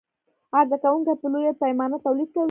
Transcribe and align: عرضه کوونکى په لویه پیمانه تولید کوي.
عرضه 0.57 0.77
کوونکى 0.83 1.13
په 1.21 1.27
لویه 1.33 1.53
پیمانه 1.61 1.97
تولید 2.05 2.29
کوي. 2.33 2.39